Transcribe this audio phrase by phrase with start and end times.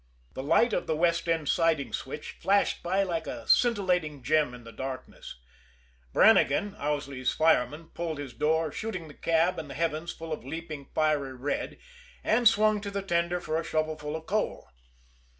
[0.33, 4.63] The light of the west end siding switch flashed by like a scintillating gem in
[4.63, 5.35] the darkness.
[6.11, 10.89] Brannigan, Owsley's fireman, pulled his door, shooting the cab and the heavens full of leaping,
[10.95, 11.77] fiery red,
[12.23, 14.69] and swung to the tender for a shovelful of coal.